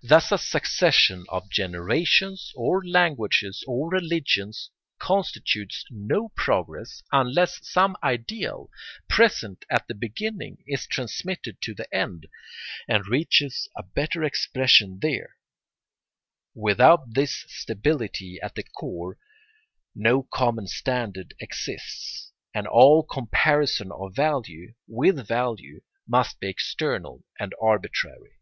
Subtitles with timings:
[0.00, 8.70] Thus a succession of generations or languages or religions constitutes no progress unless some ideal
[9.08, 12.28] present at the beginning is transmitted to the end
[12.86, 15.34] and reaches a better expression there;
[16.54, 19.18] without this stability at the core
[19.96, 27.52] no common standard exists and all comparison of value with value must be external and
[27.60, 28.36] arbitrary.